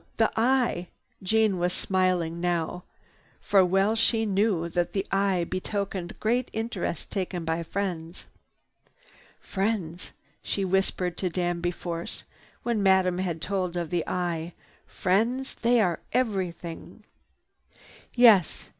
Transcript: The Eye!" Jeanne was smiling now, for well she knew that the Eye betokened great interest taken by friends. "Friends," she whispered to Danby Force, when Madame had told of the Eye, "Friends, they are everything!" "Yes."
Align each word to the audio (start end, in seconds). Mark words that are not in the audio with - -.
The 0.17 0.31
Eye!" 0.35 0.87
Jeanne 1.21 1.59
was 1.59 1.71
smiling 1.73 2.39
now, 2.41 2.85
for 3.39 3.63
well 3.63 3.95
she 3.95 4.25
knew 4.25 4.67
that 4.67 4.93
the 4.93 5.05
Eye 5.11 5.43
betokened 5.43 6.19
great 6.19 6.49
interest 6.53 7.11
taken 7.11 7.45
by 7.45 7.61
friends. 7.61 8.25
"Friends," 9.39 10.13
she 10.41 10.65
whispered 10.65 11.17
to 11.17 11.29
Danby 11.29 11.69
Force, 11.69 12.23
when 12.63 12.81
Madame 12.81 13.19
had 13.19 13.43
told 13.43 13.77
of 13.77 13.91
the 13.91 14.03
Eye, 14.07 14.53
"Friends, 14.87 15.53
they 15.53 15.79
are 15.79 15.99
everything!" 16.13 17.03
"Yes." 18.15 18.69